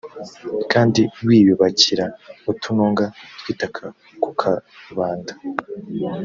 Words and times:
kandi 0.71 1.01
wiyubakira 1.25 2.05
utununga 2.51 3.05
tw’ 3.39 3.45
itaka 3.53 3.83
ku 4.21 4.29
karubanda 4.39 5.33